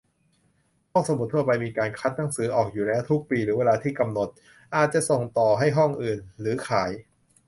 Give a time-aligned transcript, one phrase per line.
[0.91, 4.29] ห้องสมุดทั่วไปมีการคัดหนังสือออกอยู่แล้ว ทุกปีหรือเวลาที่กำหนด
[4.75, 6.91] อาจจะส่งต่อให้ห้องอื่น หรือขาย